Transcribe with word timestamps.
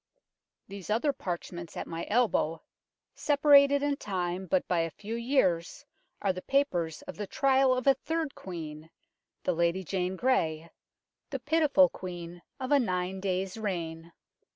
These 0.67 0.89
other 0.89 1.13
parchments 1.13 1.77
at 1.77 1.85
my 1.85 2.07
elbow, 2.09 2.63
separated 3.13 3.83
in 3.83 3.97
time 3.97 4.47
by 4.47 4.63
but 4.67 4.87
a 4.87 4.89
few 4.89 5.13
years, 5.13 5.85
are 6.23 6.33
the 6.33 6.41
papers 6.41 7.03
of 7.03 7.17
the 7.17 7.27
trial 7.27 7.75
of 7.75 7.85
a 7.85 7.93
third 7.93 8.33
Queen 8.33 8.89
the 9.43 9.53
Lady 9.53 9.83
Jane 9.83 10.15
Grey, 10.15 10.71
the 11.29 11.37
pitiful 11.37 11.87
Queen 11.87 12.41
of 12.59 12.71
a 12.71 12.79
nine 12.79 13.19
days' 13.19 13.57
reign. 13.57 14.11